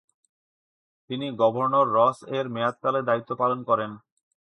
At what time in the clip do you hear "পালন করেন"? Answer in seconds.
3.35-3.91